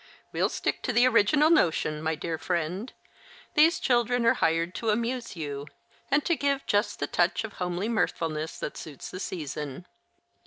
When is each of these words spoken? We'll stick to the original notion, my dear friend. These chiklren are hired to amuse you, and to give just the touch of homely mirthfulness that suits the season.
We'll 0.33 0.49
stick 0.49 0.81
to 0.81 0.91
the 0.93 1.07
original 1.07 1.51
notion, 1.51 2.01
my 2.01 2.15
dear 2.15 2.39
friend. 2.39 2.91
These 3.53 3.79
chiklren 3.79 4.25
are 4.25 4.33
hired 4.33 4.73
to 4.77 4.89
amuse 4.89 5.35
you, 5.35 5.67
and 6.09 6.25
to 6.25 6.35
give 6.35 6.65
just 6.65 6.97
the 6.99 7.05
touch 7.05 7.43
of 7.43 7.53
homely 7.61 7.87
mirthfulness 7.87 8.57
that 8.61 8.77
suits 8.77 9.11
the 9.11 9.19
season. 9.19 9.85